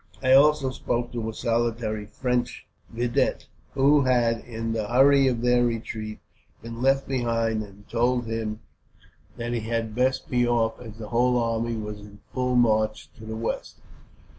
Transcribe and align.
"I 0.23 0.33
also 0.33 0.71
spoke 0.71 1.11
to 1.11 1.29
a 1.29 1.33
solitary 1.35 2.07
French 2.07 2.65
vidette 2.89 3.45
who 3.75 4.01
had, 4.01 4.39
in 4.45 4.73
the 4.73 4.87
hurry 4.87 5.27
of 5.27 5.41
their 5.41 5.63
retreat, 5.63 6.19
been 6.63 6.81
left 6.81 7.07
behind; 7.07 7.61
and 7.61 7.87
told 7.87 8.25
him 8.25 8.61
that 9.37 9.53
he 9.53 9.59
had 9.59 9.93
best 9.93 10.27
be 10.27 10.47
off, 10.47 10.81
as 10.81 10.97
the 10.97 11.09
whole 11.09 11.37
army 11.37 11.75
was 11.77 11.99
in 11.99 12.17
full 12.33 12.55
march 12.55 13.09
for 13.15 13.25
the 13.25 13.35
west." 13.35 13.75